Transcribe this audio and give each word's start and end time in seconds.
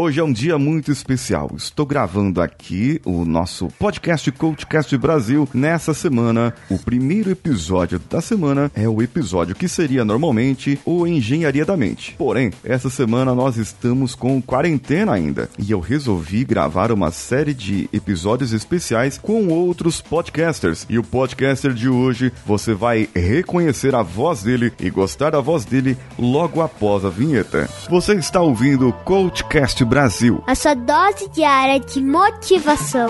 Hoje 0.00 0.20
é 0.20 0.22
um 0.22 0.32
dia 0.32 0.56
muito 0.56 0.92
especial. 0.92 1.50
Estou 1.56 1.84
gravando 1.84 2.40
aqui 2.40 3.00
o 3.04 3.24
nosso 3.24 3.66
podcast 3.80 4.30
Coachcast 4.30 4.96
Brasil. 4.96 5.48
Nessa 5.52 5.92
semana, 5.92 6.54
o 6.70 6.78
primeiro 6.78 7.32
episódio 7.32 7.98
da 8.08 8.20
semana 8.20 8.70
é 8.76 8.88
o 8.88 9.02
episódio 9.02 9.56
que 9.56 9.66
seria 9.66 10.04
normalmente 10.04 10.78
o 10.84 11.04
Engenharia 11.04 11.64
da 11.64 11.76
Mente. 11.76 12.14
Porém, 12.16 12.52
essa 12.62 12.88
semana 12.88 13.34
nós 13.34 13.56
estamos 13.56 14.14
com 14.14 14.40
quarentena 14.40 15.14
ainda 15.14 15.50
e 15.58 15.72
eu 15.72 15.80
resolvi 15.80 16.44
gravar 16.44 16.92
uma 16.92 17.10
série 17.10 17.52
de 17.52 17.90
episódios 17.92 18.52
especiais 18.52 19.18
com 19.18 19.48
outros 19.48 20.00
podcasters. 20.00 20.86
E 20.88 20.96
o 20.96 21.02
podcaster 21.02 21.72
de 21.72 21.88
hoje, 21.88 22.32
você 22.46 22.72
vai 22.72 23.08
reconhecer 23.16 23.96
a 23.96 24.02
voz 24.02 24.44
dele 24.44 24.72
e 24.78 24.90
gostar 24.90 25.30
da 25.30 25.40
voz 25.40 25.64
dele 25.64 25.98
logo 26.16 26.62
após 26.62 27.04
a 27.04 27.10
vinheta. 27.10 27.68
Você 27.90 28.14
está 28.14 28.40
ouvindo 28.40 28.90
o 28.90 28.92
Coachcast 28.92 29.87
Brasil. 29.88 30.44
A 30.46 30.54
sua 30.54 30.74
dose 30.74 31.28
diária 31.30 31.80
de 31.80 32.00
motivação. 32.00 33.08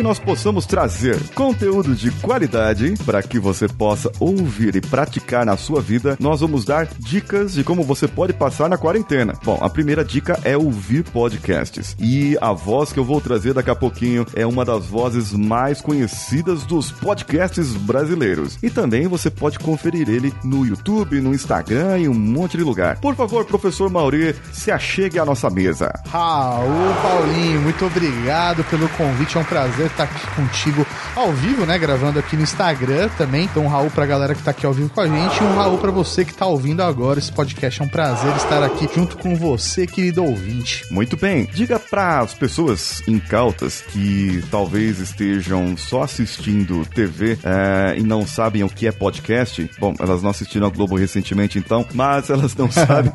Que 0.00 0.04
nós 0.04 0.18
possamos 0.18 0.64
trazer 0.64 1.18
conteúdo 1.34 1.94
de 1.94 2.10
qualidade 2.10 2.94
para 3.04 3.22
que 3.22 3.38
você 3.38 3.68
possa 3.68 4.10
ouvir 4.18 4.74
e 4.74 4.80
praticar 4.80 5.44
na 5.44 5.58
sua 5.58 5.82
vida, 5.82 6.16
nós 6.18 6.40
vamos 6.40 6.64
dar 6.64 6.88
dicas 6.98 7.52
de 7.52 7.62
como 7.62 7.82
você 7.82 8.08
pode 8.08 8.32
passar 8.32 8.70
na 8.70 8.78
quarentena. 8.78 9.34
Bom, 9.44 9.58
a 9.60 9.68
primeira 9.68 10.02
dica 10.02 10.40
é 10.42 10.56
ouvir 10.56 11.04
podcasts. 11.04 11.94
E 12.00 12.34
a 12.40 12.50
voz 12.50 12.94
que 12.94 12.98
eu 12.98 13.04
vou 13.04 13.20
trazer 13.20 13.52
daqui 13.52 13.68
a 13.68 13.74
pouquinho 13.74 14.24
é 14.34 14.46
uma 14.46 14.64
das 14.64 14.86
vozes 14.86 15.32
mais 15.32 15.82
conhecidas 15.82 16.64
dos 16.64 16.90
podcasts 16.90 17.74
brasileiros. 17.74 18.56
E 18.62 18.70
também 18.70 19.06
você 19.06 19.28
pode 19.28 19.58
conferir 19.58 20.08
ele 20.08 20.32
no 20.42 20.64
YouTube, 20.64 21.20
no 21.20 21.34
Instagram 21.34 21.98
e 21.98 22.08
um 22.08 22.14
monte 22.14 22.56
de 22.56 22.64
lugar. 22.64 22.98
Por 23.00 23.14
favor, 23.14 23.44
professor 23.44 23.90
Mauri, 23.90 24.34
se 24.50 24.70
achegue 24.70 25.18
à 25.18 25.26
nossa 25.26 25.50
mesa. 25.50 25.92
Raul 26.08 26.94
Paulinho, 27.02 27.60
muito 27.60 27.84
obrigado 27.84 28.64
pelo 28.64 28.88
convite. 28.90 29.36
É 29.36 29.40
um 29.40 29.44
prazer 29.44 29.89
estar 29.92 30.04
aqui 30.04 30.26
contigo 30.34 30.86
ao 31.14 31.32
vivo, 31.32 31.66
né? 31.66 31.78
Gravando 31.78 32.18
aqui 32.18 32.36
no 32.36 32.42
Instagram 32.42 33.08
também. 33.16 33.44
Então, 33.44 33.64
um 33.64 33.68
Raul 33.68 33.90
pra 33.90 34.06
galera 34.06 34.34
que 34.34 34.42
tá 34.42 34.50
aqui 34.50 34.66
ao 34.66 34.72
vivo 34.72 34.90
com 34.90 35.00
a 35.00 35.08
gente 35.08 35.40
e 35.40 35.44
um 35.44 35.54
Raul 35.54 35.78
pra 35.78 35.90
você 35.90 36.24
que 36.24 36.34
tá 36.34 36.46
ouvindo 36.46 36.82
agora 36.82 37.18
esse 37.18 37.32
podcast. 37.32 37.80
É 37.80 37.84
um 37.84 37.88
prazer 37.88 38.34
estar 38.36 38.62
aqui 38.62 38.88
junto 38.94 39.16
com 39.16 39.34
você, 39.36 39.86
querido 39.86 40.24
ouvinte. 40.24 40.84
Muito 40.90 41.16
bem. 41.16 41.48
Diga 41.52 41.78
para 41.78 42.20
as 42.20 42.34
pessoas 42.34 43.02
incautas 43.06 43.82
que 43.82 44.42
talvez 44.50 44.98
estejam 44.98 45.76
só 45.76 46.02
assistindo 46.02 46.84
TV 46.86 47.38
é, 47.44 47.98
e 47.98 48.02
não 48.02 48.26
sabem 48.26 48.62
o 48.62 48.68
que 48.68 48.86
é 48.86 48.92
podcast. 48.92 49.70
Bom, 49.78 49.94
elas 49.98 50.22
não 50.22 50.30
assistiram 50.30 50.66
a 50.66 50.70
Globo 50.70 50.96
recentemente, 50.96 51.58
então, 51.58 51.86
mas 51.94 52.30
elas 52.30 52.54
não 52.54 52.70
sabem, 52.70 53.12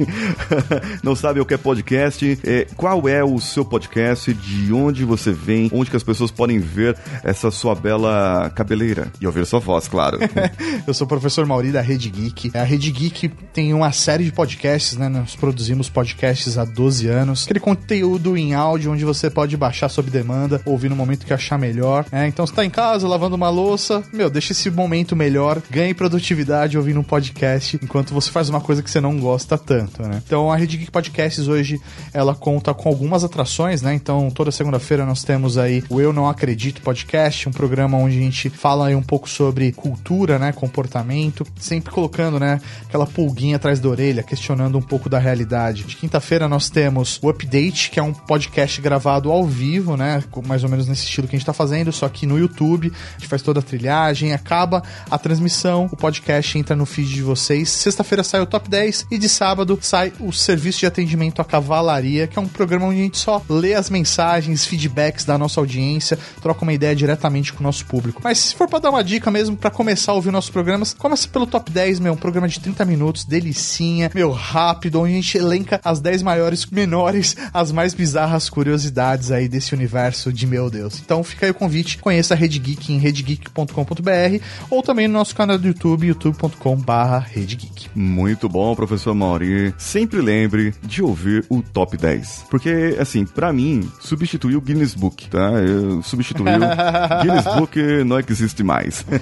não 1.04 1.16
sabem 1.16 1.42
o 1.42 1.46
que 1.46 1.54
é 1.54 1.58
podcast. 1.58 2.40
É, 2.44 2.68
qual 2.76 3.08
é 3.08 3.24
o 3.24 3.40
seu 3.40 3.66
podcast? 3.66 4.34
De 4.34 4.74
onde 4.74 5.04
você 5.04 5.32
vem? 5.32 5.70
Onde 5.74 5.90
que 5.90 5.98
as 5.98 6.04
pessoas 6.04 6.32
podem 6.32 6.60
ver 6.66 6.98
essa 7.24 7.52
sua 7.52 7.76
bela 7.76 8.52
cabeleira 8.54 9.08
e 9.22 9.28
ouvir 9.28 9.46
sua 9.46 9.60
voz, 9.60 9.88
claro. 9.88 10.20
Eu 10.86 10.94
sou 10.94 11.06
o 11.06 11.08
professor 11.08 11.46
Mauri 11.46 11.72
da 11.72 11.82
Rede 11.82 12.10
Geek. 12.10 12.52
A 12.58 12.64
Rede 12.64 12.92
Geek 12.92 13.30
tem 13.54 13.74
uma 13.74 13.92
série 13.92 14.24
de 14.24 14.32
podcasts, 14.32 14.98
né? 14.98 15.08
Nós 15.08 15.36
produzimos 15.36 15.90
podcasts 15.90 16.58
há 16.58 16.66
12 16.66 17.08
anos. 17.08 17.44
Aquele 17.44 17.60
conteúdo 17.60 18.36
em 18.36 18.54
áudio 18.54 18.92
onde 18.92 19.06
você 19.06 19.30
pode 19.30 19.56
baixar 19.56 19.90
sob 19.90 20.10
demanda, 20.10 20.62
ouvir 20.66 20.90
no 20.90 20.96
momento 20.96 21.26
que 21.26 21.34
achar 21.34 21.58
melhor. 21.58 22.06
É, 22.12 22.28
então, 22.28 22.46
você 22.46 22.54
tá 22.54 22.66
em 22.66 22.70
casa 22.70 23.08
lavando 23.08 23.36
uma 23.36 23.50
louça, 23.50 24.04
meu, 24.12 24.30
deixa 24.30 24.52
esse 24.52 24.70
momento 24.70 25.16
melhor, 25.16 25.62
ganhe 25.70 25.94
produtividade 25.94 26.78
ouvindo 26.78 27.00
um 27.00 27.04
podcast 27.04 27.80
enquanto 27.82 28.14
você 28.14 28.32
faz 28.32 28.50
uma 28.50 28.62
coisa 28.62 28.82
que 28.82 28.90
você 28.90 29.00
não 29.00 29.18
gosta 29.20 29.58
tanto, 29.58 30.02
né? 30.04 30.22
Então, 30.26 30.52
a 30.52 30.56
Rede 30.56 30.78
Geek 30.78 30.92
Podcasts 30.92 31.48
hoje 31.48 31.80
ela 32.14 32.34
conta 32.34 32.74
com 32.74 32.90
algumas 32.90 33.24
atrações, 33.24 33.82
né? 33.82 33.94
Então, 33.94 34.30
toda 34.32 34.52
segunda-feira 34.52 35.06
nós 35.06 35.24
temos 35.24 35.58
aí 35.58 35.84
o 35.90 36.02
Eu 36.02 36.12
Não 36.12 36.28
Acredito 36.28 36.55
Podcast, 36.82 37.50
um 37.50 37.52
programa 37.52 37.98
onde 37.98 38.18
a 38.18 38.22
gente 38.22 38.50
fala 38.50 38.88
aí 38.88 38.96
um 38.96 39.04
pouco 39.04 39.30
sobre 39.30 39.72
cultura, 39.72 40.40
né? 40.40 40.52
Comportamento, 40.52 41.46
sempre 41.60 41.92
colocando, 41.92 42.40
né? 42.40 42.62
Aquela 42.88 43.06
pulguinha 43.06 43.58
atrás 43.58 43.80
da 43.80 43.90
orelha, 43.90 44.24
questionando 44.24 44.78
um 44.78 44.82
pouco 44.82 45.10
da 45.10 45.20
realidade. 45.20 45.84
De 45.84 45.96
quinta-feira 45.96 46.48
nós 46.48 46.70
temos 46.70 47.20
o 47.22 47.30
Update, 47.30 47.92
que 47.92 48.00
é 48.00 48.04
um 48.04 48.14
podcast 48.14 48.82
gravado 48.82 49.32
ao 49.32 49.46
vivo, 49.46 49.98
né? 49.98 50.24
Mais 50.46 50.64
ou 50.64 50.70
menos 50.70 50.88
nesse 50.88 51.04
estilo 51.04 51.28
que 51.28 51.36
a 51.36 51.40
gente 51.40 51.46
tá 51.46 51.54
fazendo, 51.54 51.92
só 51.92 52.08
que 52.08 52.26
no 52.26 52.40
YouTube. 52.40 52.92
A 52.92 53.20
gente 53.20 53.28
faz 53.28 53.42
toda 53.42 53.60
a 53.60 53.64
trilhagem, 53.64 54.34
acaba 54.34 54.82
a 55.12 55.18
transmissão, 55.18 55.90
o 55.92 55.98
podcast 55.98 56.58
entra 56.58 56.76
no 56.76 56.86
feed 56.86 57.14
de 57.14 57.22
vocês. 57.22 57.70
Sexta-feira 57.70 58.24
sai 58.24 58.42
o 58.42 58.46
Top 58.46 58.70
10 58.70 59.08
e 59.12 59.18
de 59.18 59.28
sábado 59.28 59.78
sai 59.82 60.14
o 60.20 60.32
Serviço 60.32 60.80
de 60.80 60.86
Atendimento 60.86 61.42
à 61.42 61.46
Cavalaria, 61.46 62.28
que 62.28 62.40
é 62.40 62.42
um 62.42 62.48
programa 62.48 62.86
onde 62.86 63.00
a 63.00 63.04
gente 63.04 63.18
só 63.18 63.42
lê 63.50 63.74
as 63.74 63.90
mensagens, 63.90 64.66
feedbacks 64.66 65.26
da 65.26 65.38
nossa 65.38 65.60
audiência, 65.60 66.18
troca 66.46 66.62
uma 66.62 66.74
ideia 66.74 66.96
diretamente 66.96 67.52
com 67.52 67.62
o 67.62 67.64
nosso 67.64 67.84
público. 67.88 68.22
Mas 68.24 68.38
se 68.38 68.56
for 68.56 68.70
para 68.70 68.78
dar 68.78 68.92
uma 68.92 69.04
dica 69.04 69.32
mesmo 69.32 69.58
para 69.58 69.72
começar 69.72 70.12
a 70.12 70.16
ouvir 70.16 70.32
nossos 70.32 70.52
programas, 70.52 70.94
comece 70.94 71.28
pelo 71.28 71.48
Top 71.48 71.72
10, 71.72 72.00
meu, 72.00 72.14
um 72.14 72.18
programa 72.18 72.48
de 72.48 72.60
30 72.60 72.86
minutos, 72.86 73.26
delicinha, 73.26 74.12
meu, 74.14 74.30
rápido, 74.32 75.02
onde 75.02 75.14
a 75.14 75.16
gente 75.16 75.36
elenca 75.40 75.82
as 75.84 76.00
10 76.00 76.22
maiores, 76.22 76.64
menores, 76.68 77.36
as 77.52 77.72
mais 77.72 77.96
bizarras 77.96 78.48
curiosidades 78.48 79.32
aí 79.32 79.48
desse 79.48 79.74
universo 79.74 80.32
de 80.32 80.46
meu 80.46 80.70
Deus. 80.70 81.02
Então 81.04 81.24
fica 81.24 81.48
aí 81.48 81.52
o 81.52 81.56
convite, 81.56 81.98
conheça 81.98 82.36
a 82.36 82.38
Rede 82.38 82.60
Geek 82.60 82.94
em 82.94 83.00
redegeek.com.br 83.00 84.44
ou 84.70 84.84
também 84.84 85.08
no 85.08 85.16
nosso 85.16 85.36
canal 85.36 85.58
do 85.58 85.66
YouTube, 85.66 86.06
youtube.com/redegeek. 86.06 87.90
Muito 87.96 88.48
bom, 88.48 88.76
professor 88.76 89.16
Mauri. 89.16 89.74
Sempre 89.80 90.22
lembre 90.22 90.76
de 90.84 91.02
ouvir 91.02 91.44
o 91.50 91.64
Top 91.64 91.98
10. 91.98 92.46
Porque, 92.52 92.96
assim, 93.00 93.26
pra 93.26 93.52
mim, 93.52 93.90
substituiu 94.00 94.60
o 94.60 94.62
Guinness 94.62 94.94
Book, 94.94 95.28
tá? 95.28 95.54
Eu 95.54 96.04
substituiu. 96.38 97.22
Guinness 97.22 97.44
Book 97.56 98.04
não 98.06 98.20
existe 98.20 98.64
mais. 98.64 99.06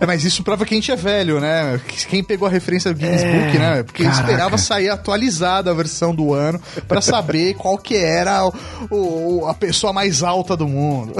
É, 0.00 0.06
mas 0.06 0.24
isso 0.24 0.42
prova 0.42 0.64
que 0.64 0.74
a 0.74 0.76
gente 0.76 0.90
é 0.90 0.96
velho, 0.96 1.40
né? 1.40 1.80
Quem 2.08 2.22
pegou 2.22 2.46
a 2.48 2.50
referência 2.50 2.92
do 2.92 2.98
Guinness 2.98 3.22
Book, 3.22 3.58
né? 3.58 3.82
Porque 3.82 4.02
caraca. 4.04 4.20
esperava 4.22 4.58
sair 4.58 4.88
atualizada 4.88 5.70
a 5.70 5.74
versão 5.74 6.14
do 6.14 6.32
ano 6.32 6.60
pra 6.88 7.00
saber 7.00 7.54
qual 7.58 7.76
que 7.78 7.96
era 7.96 8.44
o, 8.90 9.40
o- 9.42 9.46
a 9.48 9.54
pessoa 9.54 9.92
mais 9.92 10.22
alta 10.22 10.56
do 10.56 10.66
mundo. 10.66 11.12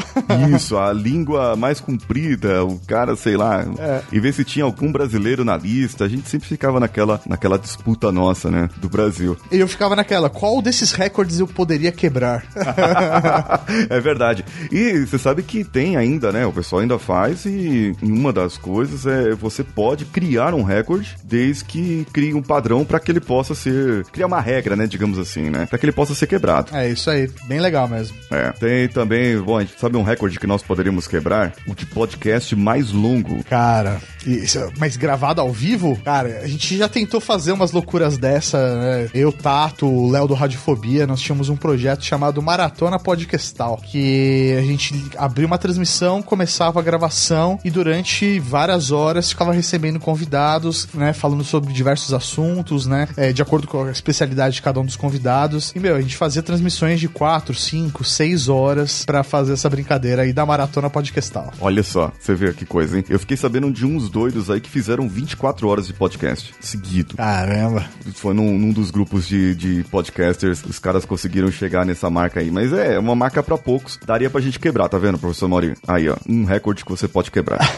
Isso, 0.55 0.77
a 0.79 0.93
língua 0.93 1.57
mais 1.57 1.81
comprida, 1.81 2.65
o 2.65 2.79
cara, 2.87 3.15
sei 3.17 3.37
lá. 3.37 3.65
E 4.13 4.19
ver 4.21 4.33
se 4.33 4.45
tinha 4.45 4.65
algum 4.65 4.91
brasileiro 4.91 5.45
na 5.45 5.57
lista. 5.57 6.05
A 6.05 6.09
gente 6.09 6.29
sempre 6.29 6.49
ficava 6.49 6.81
naquela, 6.81 7.21
naquela 7.27 7.59
disputa 7.59 8.11
nossa, 8.11 8.51
né? 8.51 8.69
Do 8.79 8.89
Brasil. 8.89 9.37
E 9.53 9.59
eu 9.59 9.69
ficava 9.69 9.95
naquela, 9.95 10.29
qual 10.31 10.61
desses 10.63 10.93
recordes 10.93 11.39
eu 11.41 11.47
poderia 11.47 11.93
quebrar? 11.93 12.45
é 13.91 14.01
verdade. 14.01 14.45
E 14.71 15.01
você 15.05 15.19
sabe 15.25 15.43
que 15.43 15.65
tem 15.65 15.97
ainda, 15.97 16.31
né? 16.31 16.45
O 16.45 16.53
pessoal 16.53 16.83
ainda 16.83 16.99
faz 16.99 17.47
e 17.47 17.97
uma 18.03 18.31
das 18.31 18.59
coisas 18.59 19.07
é 19.07 19.35
você 19.35 19.65
pode 19.65 20.05
criar 20.05 20.53
um 20.53 20.63
recorde 20.63 21.17
desde 21.25 21.65
que 21.65 22.07
crie 22.13 22.35
um 22.35 22.43
padrão 22.43 22.85
para 22.85 23.01
que 23.01 23.11
ele 23.11 23.21
possa 23.21 23.55
ser 23.55 24.05
criar 24.13 24.27
uma 24.27 24.41
regra, 24.41 24.77
né? 24.77 24.87
Digamos 24.87 25.19
assim, 25.19 25.49
né? 25.49 25.65
Para 25.65 25.79
que 25.79 25.87
ele 25.87 25.93
possa 25.93 26.15
ser 26.15 26.27
quebrado. 26.27 26.77
é 26.77 26.91
isso 26.91 27.09
aí, 27.09 27.31
bem 27.49 27.59
legal 27.59 27.89
mesmo. 27.89 28.15
É. 28.31 28.53
Tem 28.53 28.87
também, 28.89 29.41
bom, 29.41 29.57
a 29.57 29.63
gente 29.63 29.81
sabe 29.81 29.97
um 29.97 30.03
recorde 30.03 30.39
que 30.39 30.47
nós 30.47 30.63
poderíamos 30.63 31.07
quebrar? 31.07 31.55
O 31.67 31.75
de 31.75 31.87
podcast 31.87 32.55
mais 32.55 32.93
longo. 32.93 33.43
Cara, 33.45 34.03
isso, 34.27 34.59
mas 34.79 34.97
gravado 34.99 35.41
ao 35.41 35.51
vivo? 35.51 35.99
Cara, 36.05 36.41
a 36.43 36.47
gente 36.47 36.77
já 36.77 36.89
tentou 36.89 37.21
fazer 37.21 37.53
umas 37.53 37.73
loucuras 37.73 38.19
dessa, 38.19 38.59
né? 38.77 39.09
Eu, 39.15 39.33
Tato, 39.33 39.87
o 39.87 40.11
Léo 40.11 40.29
do 40.29 40.35
Radiofobia, 40.35 41.07
nós 41.07 41.23
tínhamos 41.23 41.49
um 41.49 41.57
projeto 41.57 42.05
chamado 42.05 42.43
Maratona 42.43 42.99
Podcastal, 42.99 43.79
que 43.79 44.55
a 44.59 44.63
gente 44.63 44.95
abriu 45.17 45.47
uma 45.47 45.59
transmissão, 45.59 46.23
começava 46.23 46.81
a 46.81 46.83
gravação 46.83 47.59
e 47.65 47.71
durante 47.71 48.39
várias 48.39 48.91
horas 48.91 49.31
ficava 49.31 49.53
recebendo 49.53 49.99
convidados, 49.99 50.89
né? 50.95 51.13
Falando 51.13 51.45
sobre 51.45 51.73
diversos 51.73 52.13
assuntos, 52.13 52.87
né? 52.87 53.09
é, 53.17 53.33
de 53.33 53.43
acordo 53.43 53.67
com 53.67 53.85
a 53.85 53.91
especialidade 53.91 54.57
de 54.57 54.63
cada 54.63 54.81
um 54.81 54.85
dos 54.85 54.97
convidados. 54.97 55.73
E, 55.75 55.81
meu, 55.81 55.97
a 55.97 56.01
gente 56.01 56.17
fazia 56.17 56.43
transmissões 56.43 57.01
de 57.01 57.09
4, 57.09 57.55
5, 57.55 58.05
6 58.05 58.49
horas 58.49 59.05
pra 59.05 59.23
fazer 59.23 59.53
essa 59.53 59.69
brincadeira 59.69 60.23
aí 60.23 60.33
da 60.33 60.45
Maratona 60.45 60.91
Podcastal. 60.91 61.53
Olha 61.61 61.83
só, 61.83 62.13
você 62.19 62.35
vê 62.35 62.53
que 62.53 62.67
coisa, 62.67 62.99
hein? 62.99 63.05
Eu 63.09 63.19
fiquei 63.19 63.37
sabendo 63.37 63.71
de 63.71 63.87
uns 63.87 64.09
doidos 64.09 64.51
aí 64.51 64.61
que 64.61 64.71
fizeram 64.71 65.09
24 65.09 65.69
horas 65.69 65.87
de 65.87 65.93
podcast 65.93 66.55
seguido. 66.61 67.17
Caramba. 67.17 67.85
Foi 68.15 68.35
num, 68.35 68.59
num 68.59 68.73
dos 68.73 68.91
grupos 68.91 69.27
de, 69.27 69.55
de 69.55 69.85
podcasters, 69.91 70.63
os 70.65 70.79
caras 70.79 71.05
conseguiram 71.05 71.51
chegar 71.51 71.85
nessa 71.85 72.11
marca 72.11 72.41
aí. 72.41 72.51
Mas 72.51 72.73
é, 72.73 72.99
uma 72.99 73.15
marca 73.15 73.43
pra 73.43 73.57
poucos. 73.57 73.99
Daria 74.05 74.31
pra 74.31 74.41
gente 74.41 74.59
quebrar, 74.59 74.89
tá 74.95 74.99
vendo, 74.99 75.19
professor 75.19 75.49
Mauri? 75.49 75.75
Aí, 75.89 76.09
ó, 76.09 76.17
um 76.29 76.45
recorde 76.45 76.85
que 76.85 76.91
você 76.91 77.09
pode 77.09 77.31
quebrar. 77.31 77.59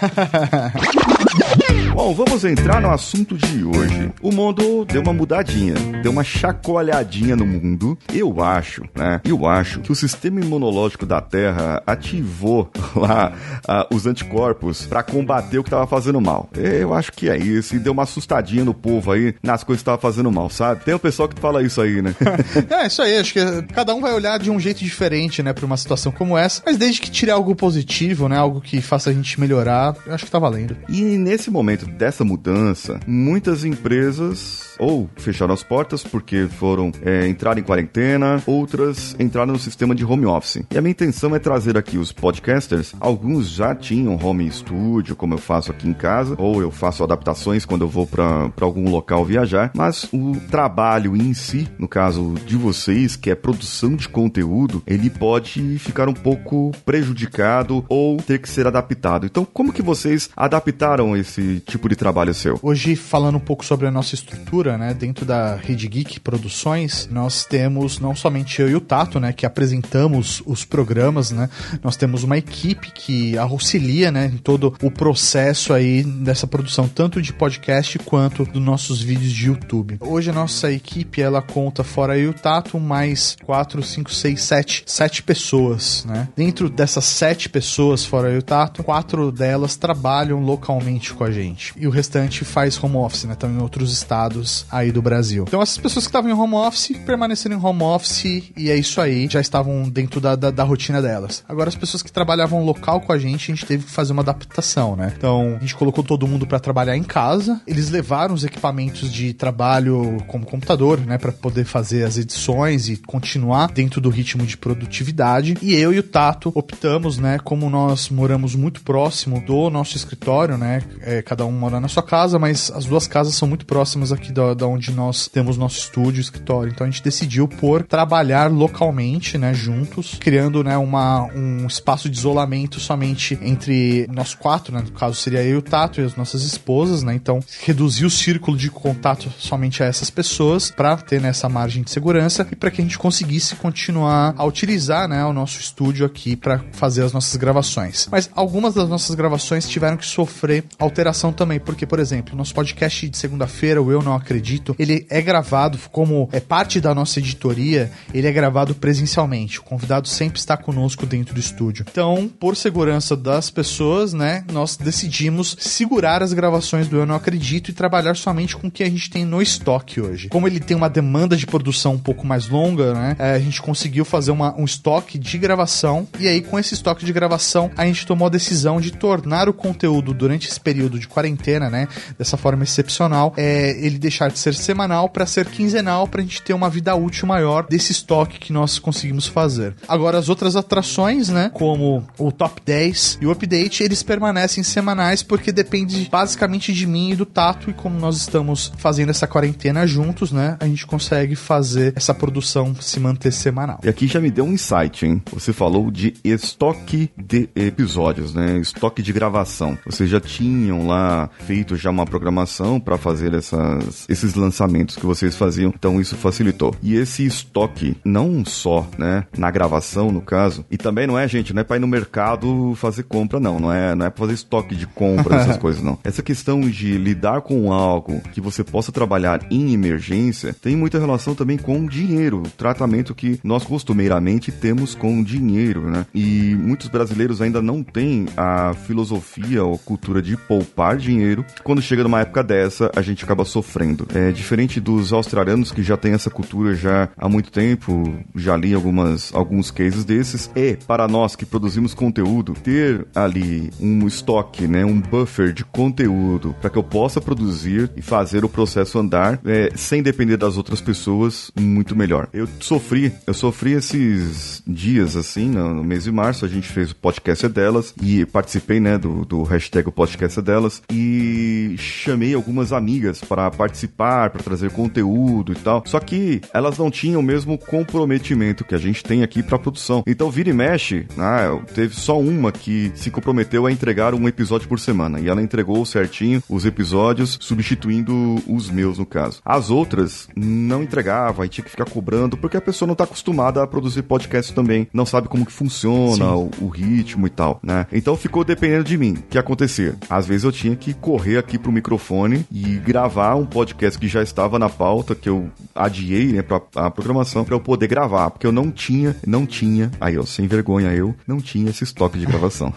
Bom, 1.96 2.12
vamos 2.12 2.44
entrar 2.44 2.78
no 2.78 2.90
assunto 2.90 3.38
de 3.38 3.64
hoje. 3.64 4.12
O 4.20 4.30
mundo 4.30 4.84
deu 4.84 5.00
uma 5.00 5.14
mudadinha, 5.14 5.72
deu 6.02 6.12
uma 6.12 6.22
chacoalhadinha 6.22 7.34
no 7.34 7.46
mundo. 7.46 7.96
Eu 8.12 8.42
acho, 8.42 8.82
né? 8.94 9.22
Eu 9.24 9.46
acho 9.46 9.80
que 9.80 9.90
o 9.90 9.94
sistema 9.94 10.38
imunológico 10.38 11.06
da 11.06 11.22
Terra 11.22 11.82
ativou 11.86 12.70
lá 12.94 13.32
uh, 13.66 13.96
os 13.96 14.06
anticorpos 14.06 14.84
para 14.84 15.02
combater 15.02 15.58
o 15.58 15.64
que 15.64 15.70
tava 15.70 15.86
fazendo 15.86 16.20
mal. 16.20 16.50
Eu 16.54 16.92
acho 16.92 17.10
que 17.12 17.30
é 17.30 17.38
isso. 17.38 17.74
E 17.74 17.78
deu 17.78 17.94
uma 17.94 18.02
assustadinha 18.02 18.62
no 18.62 18.74
povo 18.74 19.10
aí 19.10 19.34
nas 19.42 19.64
coisas 19.64 19.80
que 19.80 19.86
tava 19.86 19.98
fazendo 19.98 20.30
mal, 20.30 20.50
sabe? 20.50 20.84
Tem 20.84 20.94
um 20.94 20.98
pessoal 20.98 21.26
que 21.30 21.40
fala 21.40 21.62
isso 21.62 21.80
aí, 21.80 22.02
né? 22.02 22.14
é, 22.78 22.88
isso 22.88 23.00
aí. 23.00 23.16
Acho 23.16 23.32
que 23.32 23.62
cada 23.72 23.94
um 23.94 24.02
vai 24.02 24.12
olhar 24.12 24.38
de 24.38 24.50
um 24.50 24.60
jeito 24.60 24.80
diferente, 24.80 25.42
né, 25.42 25.54
pra 25.54 25.64
uma 25.64 25.78
situação 25.78 26.12
como 26.12 26.36
essa. 26.36 26.62
Mas 26.66 26.76
desde 26.76 27.00
que 27.00 27.10
tire 27.10 27.30
algo 27.30 27.56
positivo, 27.56 28.28
né? 28.28 28.36
Algo 28.36 28.60
que 28.60 28.82
faça 28.82 29.08
a 29.08 29.14
gente 29.14 29.40
melhorar, 29.40 29.96
eu 30.06 30.14
acho 30.14 30.26
que 30.26 30.30
tá 30.30 30.38
valendo. 30.38 30.76
E 30.90 31.00
nesse 31.00 31.50
momento 31.50 31.85
dessa 31.86 32.24
mudança, 32.24 33.00
muitas 33.06 33.64
empresas 33.64 34.74
ou 34.78 35.08
fecharam 35.16 35.54
as 35.54 35.62
portas 35.62 36.02
porque 36.02 36.46
foram 36.46 36.92
é, 37.02 37.26
entrar 37.26 37.58
em 37.58 37.62
quarentena, 37.62 38.42
outras 38.46 39.16
entraram 39.18 39.52
no 39.52 39.58
sistema 39.58 39.94
de 39.94 40.04
home 40.04 40.26
office. 40.26 40.62
E 40.70 40.78
a 40.78 40.82
minha 40.82 40.90
intenção 40.90 41.34
é 41.34 41.38
trazer 41.38 41.76
aqui 41.76 41.98
os 41.98 42.12
podcasters. 42.12 42.94
Alguns 43.00 43.48
já 43.48 43.74
tinham 43.74 44.18
home 44.22 44.50
studio, 44.50 45.16
como 45.16 45.34
eu 45.34 45.38
faço 45.38 45.70
aqui 45.70 45.88
em 45.88 45.94
casa, 45.94 46.34
ou 46.38 46.60
eu 46.60 46.70
faço 46.70 47.02
adaptações 47.02 47.64
quando 47.64 47.82
eu 47.82 47.88
vou 47.88 48.06
para 48.06 48.50
algum 48.60 48.90
local 48.90 49.24
viajar, 49.24 49.70
mas 49.74 50.08
o 50.12 50.36
trabalho 50.50 51.16
em 51.16 51.34
si, 51.34 51.68
no 51.78 51.88
caso 51.88 52.34
de 52.46 52.56
vocês, 52.56 53.16
que 53.16 53.30
é 53.30 53.34
produção 53.34 53.96
de 53.96 54.08
conteúdo, 54.08 54.82
ele 54.86 55.10
pode 55.10 55.78
ficar 55.78 56.08
um 56.08 56.14
pouco 56.14 56.72
prejudicado 56.84 57.84
ou 57.88 58.16
ter 58.18 58.38
que 58.38 58.48
ser 58.48 58.66
adaptado. 58.66 59.26
Então, 59.26 59.44
como 59.44 59.72
que 59.72 59.82
vocês 59.82 60.30
adaptaram 60.36 61.16
esse 61.16 61.60
tipo 61.60 61.75
de 61.88 61.96
trabalho 61.96 62.32
seu? 62.34 62.58
Hoje, 62.62 62.96
falando 62.96 63.36
um 63.36 63.40
pouco 63.40 63.64
sobre 63.64 63.86
a 63.86 63.90
nossa 63.90 64.14
estrutura, 64.14 64.76
né, 64.78 64.94
dentro 64.94 65.24
da 65.24 65.56
Rede 65.56 65.86
Geek 65.88 66.20
Produções, 66.20 67.08
nós 67.10 67.44
temos 67.44 67.98
não 67.98 68.14
somente 68.14 68.60
eu 68.60 68.68
e 68.68 68.74
o 68.74 68.80
Tato, 68.80 69.20
né, 69.20 69.32
que 69.32 69.44
apresentamos 69.44 70.42
os 70.46 70.64
programas, 70.64 71.30
né, 71.30 71.48
nós 71.82 71.96
temos 71.96 72.22
uma 72.24 72.38
equipe 72.38 72.90
que 72.92 73.36
auxilia, 73.38 74.10
né, 74.10 74.30
em 74.32 74.38
todo 74.38 74.74
o 74.82 74.90
processo 74.90 75.72
aí 75.72 76.02
dessa 76.02 76.46
produção, 76.46 76.88
tanto 76.88 77.20
de 77.20 77.32
podcast 77.32 77.98
quanto 78.00 78.44
dos 78.44 78.62
nossos 78.62 79.00
vídeos 79.02 79.32
de 79.32 79.46
YouTube. 79.46 79.98
Hoje 80.00 80.30
a 80.30 80.32
nossa 80.32 80.72
equipe, 80.72 81.20
ela 81.20 81.42
conta, 81.42 81.84
fora 81.84 82.18
eu 82.18 82.26
e 82.26 82.28
o 82.28 82.34
Tato, 82.34 82.80
mais 82.80 83.36
4, 83.44 83.82
5, 83.82 84.12
6, 84.12 84.42
7, 84.42 84.84
7 84.86 85.22
pessoas, 85.22 86.04
né. 86.04 86.28
Dentro 86.36 86.68
dessas 86.68 87.04
7 87.04 87.48
pessoas, 87.48 88.04
fora 88.04 88.28
eu 88.28 88.36
e 88.36 88.38
o 88.38 88.42
Tato, 88.42 88.82
quatro 88.82 89.30
delas 89.32 89.76
trabalham 89.76 90.40
localmente 90.40 91.12
com 91.12 91.24
a 91.24 91.30
gente. 91.30 91.65
E 91.76 91.86
o 91.86 91.90
restante 91.90 92.44
faz 92.44 92.82
home 92.82 92.96
office, 92.96 93.24
né, 93.24 93.32
estão 93.32 93.50
em 93.50 93.58
outros 93.58 93.92
estados 93.92 94.66
aí 94.70 94.92
do 94.92 95.02
Brasil. 95.02 95.44
Então 95.46 95.62
essas 95.62 95.78
pessoas 95.78 96.06
que 96.06 96.10
estavam 96.10 96.30
em 96.30 96.34
home 96.34 96.54
office, 96.54 96.96
permaneceram 97.04 97.56
em 97.56 97.64
home 97.64 97.82
office 97.82 98.50
e 98.56 98.70
é 98.70 98.76
isso 98.76 99.00
aí, 99.00 99.28
já 99.30 99.40
estavam 99.40 99.88
dentro 99.88 100.20
da, 100.20 100.36
da, 100.36 100.50
da 100.50 100.64
rotina 100.64 101.00
delas. 101.00 101.44
Agora 101.48 101.68
as 101.68 101.76
pessoas 101.76 102.02
que 102.02 102.12
trabalhavam 102.12 102.64
local 102.64 103.00
com 103.00 103.12
a 103.12 103.18
gente, 103.18 103.50
a 103.50 103.54
gente 103.54 103.66
teve 103.66 103.84
que 103.84 103.90
fazer 103.90 104.12
uma 104.12 104.22
adaptação, 104.22 104.96
né? 104.96 105.12
Então 105.16 105.56
a 105.56 105.60
gente 105.60 105.74
colocou 105.74 106.02
todo 106.02 106.26
mundo 106.26 106.46
para 106.46 106.58
trabalhar 106.58 106.96
em 106.96 107.02
casa, 107.02 107.60
eles 107.66 107.90
levaram 107.90 108.34
os 108.34 108.44
equipamentos 108.44 109.12
de 109.12 109.32
trabalho 109.32 110.18
como 110.26 110.46
computador, 110.46 111.00
né, 111.00 111.18
para 111.18 111.32
poder 111.32 111.64
fazer 111.64 112.04
as 112.04 112.18
edições 112.18 112.88
e 112.88 112.96
continuar 112.96 113.68
dentro 113.72 114.00
do 114.00 114.08
ritmo 114.08 114.44
de 114.44 114.56
produtividade. 114.56 115.56
E 115.62 115.74
eu 115.74 115.92
e 115.92 115.98
o 115.98 116.02
Tato 116.02 116.52
optamos, 116.54 117.18
né, 117.18 117.38
como 117.42 117.68
nós 117.70 118.08
moramos 118.08 118.54
muito 118.54 118.80
próximo 118.82 119.40
do 119.40 119.70
nosso 119.70 119.96
escritório, 119.96 120.56
né, 120.56 120.82
é, 121.00 121.22
cada 121.22 121.44
um 121.44 121.55
mora 121.56 121.80
na 121.80 121.88
sua 121.88 122.02
casa, 122.02 122.38
mas 122.38 122.70
as 122.70 122.84
duas 122.84 123.06
casas 123.06 123.34
são 123.34 123.48
muito 123.48 123.66
próximas 123.66 124.12
aqui 124.12 124.32
da, 124.32 124.54
da 124.54 124.66
onde 124.66 124.92
nós 124.92 125.28
temos 125.28 125.56
nosso 125.56 125.78
estúdio, 125.78 126.20
escritório. 126.20 126.70
Então 126.72 126.86
a 126.86 126.90
gente 126.90 127.02
decidiu 127.02 127.48
por 127.48 127.82
trabalhar 127.82 128.50
localmente, 128.50 129.38
né, 129.38 129.52
juntos, 129.52 130.16
criando, 130.20 130.62
né, 130.62 130.76
uma, 130.76 131.24
um 131.34 131.66
espaço 131.66 132.08
de 132.08 132.16
isolamento 132.16 132.78
somente 132.78 133.38
entre 133.42 134.06
nós 134.12 134.34
quatro, 134.34 134.72
né, 134.72 134.82
no 134.82 134.92
caso 134.92 135.16
seria 135.16 135.42
eu 135.42 135.58
o 135.58 135.62
Tato 135.62 136.00
e 136.00 136.04
as 136.04 136.14
nossas 136.14 136.42
esposas, 136.42 137.02
né, 137.02 137.14
então 137.14 137.40
reduzir 137.62 138.04
o 138.04 138.10
círculo 138.10 138.56
de 138.56 138.70
contato 138.70 139.32
somente 139.38 139.82
a 139.82 139.86
essas 139.86 140.10
pessoas 140.10 140.70
para 140.70 140.96
ter 140.96 141.20
né, 141.20 141.32
margem 141.50 141.82
de 141.82 141.90
segurança 141.90 142.46
e 142.50 142.56
para 142.56 142.70
que 142.70 142.80
a 142.80 142.84
gente 142.84 142.98
conseguisse 142.98 143.56
continuar 143.56 144.34
a 144.36 144.44
utilizar, 144.44 145.08
né, 145.08 145.24
o 145.24 145.32
nosso 145.32 145.58
estúdio 145.60 146.04
aqui 146.04 146.36
para 146.36 146.60
fazer 146.72 147.02
as 147.04 147.12
nossas 147.12 147.36
gravações. 147.36 148.08
Mas 148.10 148.28
algumas 148.34 148.74
das 148.74 148.88
nossas 148.88 149.14
gravações 149.14 149.68
tiveram 149.68 149.96
que 149.96 150.06
sofrer 150.06 150.64
alteração 150.78 151.32
também, 151.36 151.60
porque, 151.60 151.86
por 151.86 152.00
exemplo, 152.00 152.36
nosso 152.36 152.54
podcast 152.54 153.08
de 153.08 153.16
segunda-feira, 153.16 153.80
o 153.82 153.92
Eu 153.92 154.02
Não 154.02 154.14
Acredito, 154.14 154.74
ele 154.78 155.06
é 155.08 155.20
gravado 155.20 155.78
como 155.92 156.28
é 156.32 156.40
parte 156.40 156.80
da 156.80 156.94
nossa 156.94 157.18
editoria, 157.18 157.90
ele 158.12 158.26
é 158.26 158.32
gravado 158.32 158.74
presencialmente. 158.74 159.60
O 159.60 159.62
convidado 159.62 160.08
sempre 160.08 160.38
está 160.38 160.56
conosco 160.56 161.06
dentro 161.06 161.34
do 161.34 161.40
estúdio. 161.40 161.84
Então, 161.88 162.30
por 162.40 162.56
segurança 162.56 163.16
das 163.16 163.50
pessoas, 163.50 164.12
né, 164.12 164.44
nós 164.50 164.76
decidimos 164.76 165.56
segurar 165.60 166.22
as 166.22 166.32
gravações 166.32 166.88
do 166.88 166.96
Eu 166.96 167.06
Não 167.06 167.14
Acredito 167.14 167.70
e 167.70 167.74
trabalhar 167.74 168.16
somente 168.16 168.56
com 168.56 168.68
o 168.68 168.70
que 168.70 168.82
a 168.82 168.88
gente 168.88 169.10
tem 169.10 169.24
no 169.24 169.42
estoque 169.42 170.00
hoje. 170.00 170.28
Como 170.28 170.46
ele 170.46 170.60
tem 170.60 170.76
uma 170.76 170.88
demanda 170.88 171.36
de 171.36 171.46
produção 171.46 171.94
um 171.94 171.98
pouco 171.98 172.26
mais 172.26 172.48
longa, 172.48 172.94
né, 172.94 173.16
é, 173.18 173.32
a 173.32 173.38
gente 173.38 173.60
conseguiu 173.60 174.04
fazer 174.04 174.30
uma, 174.30 174.58
um 174.58 174.64
estoque 174.64 175.18
de 175.18 175.38
gravação 175.38 176.08
e 176.18 176.26
aí 176.26 176.40
com 176.40 176.58
esse 176.58 176.74
estoque 176.74 177.04
de 177.04 177.12
gravação 177.12 177.70
a 177.76 177.84
gente 177.84 178.06
tomou 178.06 178.26
a 178.26 178.30
decisão 178.30 178.80
de 178.80 178.90
tornar 178.92 179.48
o 179.48 179.52
conteúdo 179.52 180.14
durante 180.14 180.48
esse 180.48 180.60
período 180.60 180.98
de 180.98 181.08
quarentena, 181.26 181.68
né, 181.68 181.88
dessa 182.18 182.36
forma 182.36 182.62
excepcional, 182.62 183.34
é, 183.36 183.70
ele 183.84 183.98
deixar 183.98 184.30
de 184.30 184.38
ser 184.38 184.54
semanal 184.54 185.08
para 185.08 185.26
ser 185.26 185.46
quinzenal 185.46 186.06
para 186.06 186.20
a 186.20 186.24
gente 186.24 186.42
ter 186.42 186.54
uma 186.54 186.70
vida 186.70 186.94
útil 186.94 187.26
maior 187.26 187.66
desse 187.66 187.92
estoque 187.92 188.38
que 188.38 188.52
nós 188.52 188.78
conseguimos 188.78 189.26
fazer. 189.26 189.74
Agora 189.88 190.18
as 190.18 190.28
outras 190.28 190.56
atrações, 190.56 191.28
né, 191.28 191.50
como 191.52 192.06
o 192.18 192.30
top 192.30 192.60
10 192.64 193.18
e 193.20 193.26
o 193.26 193.30
update, 193.30 193.82
eles 193.82 194.02
permanecem 194.02 194.62
semanais 194.62 195.22
porque 195.22 195.50
depende 195.50 196.08
basicamente 196.10 196.72
de 196.72 196.86
mim 196.86 197.10
e 197.10 197.16
do 197.16 197.26
Tato 197.26 197.70
e 197.70 197.72
como 197.72 197.98
nós 197.98 198.16
estamos 198.16 198.72
fazendo 198.78 199.10
essa 199.10 199.26
quarentena 199.26 199.86
juntos, 199.86 200.32
né, 200.32 200.56
a 200.60 200.66
gente 200.66 200.86
consegue 200.86 201.34
fazer 201.34 201.92
essa 201.96 202.14
produção 202.14 202.74
se 202.80 203.00
manter 203.00 203.32
semanal. 203.32 203.80
E 203.82 203.88
aqui 203.88 204.06
já 204.06 204.20
me 204.20 204.30
deu 204.30 204.44
um 204.44 204.52
insight, 204.52 205.06
hein? 205.06 205.22
Você 205.32 205.52
falou 205.52 205.90
de 205.90 206.14
estoque 206.22 207.10
de 207.16 207.48
episódios, 207.54 208.34
né? 208.34 208.58
Estoque 208.58 209.02
de 209.02 209.12
gravação. 209.12 209.78
Vocês 209.84 210.08
já 210.08 210.20
tinham 210.20 210.86
lá 210.86 211.15
feito 211.46 211.76
já 211.76 211.90
uma 211.90 212.06
programação 212.06 212.78
para 212.80 212.96
fazer 212.96 213.34
essas, 213.34 214.06
esses 214.08 214.34
lançamentos 214.34 214.96
que 214.96 215.06
vocês 215.06 215.36
faziam, 215.36 215.72
então 215.74 216.00
isso 216.00 216.16
facilitou. 216.16 216.74
E 216.82 216.94
esse 216.94 217.24
estoque, 217.24 217.96
não 218.04 218.44
só, 218.44 218.88
né, 218.98 219.24
na 219.36 219.50
gravação, 219.50 220.10
no 220.10 220.20
caso, 220.20 220.64
e 220.70 220.76
também 220.76 221.06
não 221.06 221.18
é, 221.18 221.26
gente, 221.26 221.52
não 221.52 221.60
é 221.60 221.64
para 221.64 221.76
ir 221.76 221.80
no 221.80 221.86
mercado 221.86 222.74
fazer 222.76 223.04
compra, 223.04 223.40
não, 223.40 223.58
não 223.58 223.72
é, 223.72 223.94
não 223.94 224.06
é 224.06 224.10
pra 224.10 224.20
fazer 224.20 224.34
estoque 224.34 224.74
de 224.74 224.86
compra, 224.86 225.36
essas 225.40 225.56
coisas, 225.56 225.82
não. 225.82 225.98
Essa 226.04 226.22
questão 226.22 226.60
de 226.60 226.96
lidar 226.98 227.40
com 227.40 227.72
algo 227.72 228.20
que 228.32 228.40
você 228.40 228.62
possa 228.64 228.92
trabalhar 228.92 229.46
em 229.50 229.72
emergência 229.72 230.54
tem 230.54 230.76
muita 230.76 230.98
relação 230.98 231.34
também 231.34 231.56
com 231.56 231.86
dinheiro, 231.86 232.38
o 232.38 232.50
tratamento 232.50 233.14
que 233.14 233.38
nós 233.42 233.64
costumeiramente 233.64 234.50
temos 234.50 234.94
com 234.94 235.22
dinheiro, 235.22 235.90
né? 235.90 236.06
E 236.14 236.54
muitos 236.58 236.88
brasileiros 236.88 237.40
ainda 237.40 237.60
não 237.62 237.82
têm 237.82 238.26
a 238.36 238.74
filosofia 238.74 239.64
ou 239.64 239.78
cultura 239.78 240.22
de 240.22 240.36
poupar 240.36 240.96
dinheiro. 241.06 241.44
Quando 241.62 241.80
chega 241.80 242.02
numa 242.02 242.20
época 242.20 242.42
dessa, 242.42 242.90
a 242.94 243.02
gente 243.02 243.24
acaba 243.24 243.44
sofrendo. 243.44 244.06
É 244.14 244.30
diferente 244.30 244.80
dos 244.80 245.12
australianos 245.12 245.72
que 245.72 245.82
já 245.82 245.96
têm 245.96 246.12
essa 246.12 246.30
cultura 246.30 246.74
já 246.74 247.08
há 247.16 247.28
muito 247.28 247.50
tempo, 247.50 248.14
já 248.34 248.56
li 248.56 248.74
algumas 248.74 249.34
alguns 249.34 249.70
cases 249.70 250.04
desses. 250.04 250.50
E 250.54 250.76
para 250.86 251.06
nós 251.08 251.36
que 251.36 251.46
produzimos 251.46 251.94
conteúdo, 251.94 252.54
ter 252.54 253.06
ali 253.14 253.70
um 253.80 254.06
estoque, 254.06 254.66
né, 254.66 254.84
um 254.84 255.00
buffer 255.00 255.52
de 255.52 255.64
conteúdo 255.64 256.54
para 256.60 256.70
que 256.70 256.78
eu 256.78 256.82
possa 256.82 257.20
produzir 257.20 257.90
e 257.96 258.02
fazer 258.02 258.44
o 258.44 258.48
processo 258.48 258.98
andar 258.98 259.40
é, 259.44 259.70
sem 259.74 260.02
depender 260.02 260.36
das 260.36 260.56
outras 260.56 260.80
pessoas, 260.80 261.50
muito 261.58 261.94
melhor. 261.94 262.28
Eu 262.32 262.48
sofri, 262.60 263.12
eu 263.26 263.34
sofri 263.34 263.72
esses 263.72 264.62
dias 264.66 265.16
assim, 265.16 265.48
no 265.50 265.84
mês 265.84 266.04
de 266.04 266.12
março, 266.12 266.44
a 266.44 266.48
gente 266.48 266.68
fez 266.68 266.90
o 266.90 266.96
podcast 266.96 267.48
delas 267.48 267.94
e 268.02 268.24
participei, 268.26 268.80
né, 268.80 268.98
do, 268.98 269.24
do 269.24 269.42
hashtag 269.42 269.90
podcast 269.92 270.40
delas 270.40 270.82
e 270.96 271.76
chamei 271.76 272.34
algumas 272.34 272.72
amigas 272.72 273.20
para 273.20 273.50
participar 273.50 274.30
para 274.30 274.42
trazer 274.42 274.70
conteúdo 274.70 275.52
e 275.52 275.56
tal. 275.56 275.82
Só 275.86 276.00
que 276.00 276.40
elas 276.54 276.78
não 276.78 276.90
tinham 276.90 277.20
o 277.20 277.24
mesmo 277.24 277.58
comprometimento 277.58 278.64
que 278.64 278.74
a 278.74 278.78
gente 278.78 279.04
tem 279.04 279.22
aqui 279.22 279.42
para 279.42 279.58
produção. 279.58 280.02
Então, 280.06 280.30
vira 280.30 280.48
e 280.48 280.52
mexe, 280.52 281.06
né, 281.16 281.62
teve 281.74 281.94
só 281.94 282.18
uma 282.18 282.50
que 282.50 282.90
se 282.94 283.10
comprometeu 283.10 283.66
a 283.66 283.72
entregar 283.72 284.14
um 284.14 284.26
episódio 284.26 284.68
por 284.68 284.80
semana. 284.80 285.20
E 285.20 285.28
ela 285.28 285.42
entregou 285.42 285.84
certinho 285.84 286.42
os 286.48 286.64
episódios, 286.64 287.38
substituindo 287.40 288.42
os 288.46 288.70
meus, 288.70 288.98
no 288.98 289.06
caso. 289.06 289.40
As 289.44 289.70
outras 289.70 290.28
não 290.34 290.82
entregava, 290.82 291.42
aí 291.42 291.48
tinha 291.48 291.64
que 291.64 291.70
ficar 291.70 291.84
cobrando, 291.84 292.36
porque 292.36 292.56
a 292.56 292.60
pessoa 292.60 292.86
não 292.86 292.94
tá 292.94 293.04
acostumada 293.04 293.62
a 293.62 293.66
produzir 293.66 294.02
podcast 294.02 294.54
também. 294.54 294.88
Não 294.92 295.04
sabe 295.04 295.28
como 295.28 295.44
que 295.44 295.52
funciona 295.52 296.34
o, 296.34 296.50
o, 296.60 296.68
ritmo 296.68 297.26
e 297.26 297.30
tal, 297.30 297.60
né? 297.62 297.86
Então 297.92 298.16
ficou 298.16 298.44
dependendo 298.44 298.84
de 298.84 298.96
mim. 298.96 299.14
O 299.14 299.22
que 299.22 299.38
acontecia? 299.38 299.96
Às 300.08 300.26
vezes 300.26 300.44
eu 300.44 300.52
tinha 300.52 300.76
que 300.76 300.85
correr 300.94 301.38
aqui 301.38 301.58
pro 301.58 301.72
microfone 301.72 302.46
e 302.50 302.76
gravar 302.76 303.34
um 303.34 303.46
podcast 303.46 303.98
que 303.98 304.08
já 304.08 304.22
estava 304.22 304.58
na 304.58 304.68
pauta, 304.68 305.14
que 305.14 305.28
eu 305.28 305.50
adiei, 305.74 306.32
né, 306.32 306.42
pra 306.42 306.60
a 306.74 306.90
programação, 306.90 307.44
para 307.44 307.54
eu 307.54 307.60
poder 307.60 307.86
gravar, 307.86 308.30
porque 308.30 308.46
eu 308.46 308.52
não 308.52 308.70
tinha, 308.70 309.16
não 309.26 309.46
tinha, 309.46 309.90
aí 310.00 310.14
eu, 310.14 310.26
sem 310.26 310.46
vergonha 310.46 310.92
eu, 310.92 311.14
não 311.26 311.38
tinha 311.38 311.70
esse 311.70 311.84
estoque 311.84 312.18
de 312.18 312.26
gravação. 312.26 312.72